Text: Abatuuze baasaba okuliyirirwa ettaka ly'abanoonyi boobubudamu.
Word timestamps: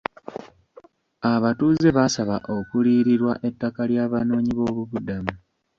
Abatuuze 1.33 1.87
baasaba 1.97 2.35
okuliyirirwa 2.59 3.33
ettaka 3.47 3.81
ly'abanoonyi 3.91 4.51
boobubudamu. 4.57 5.33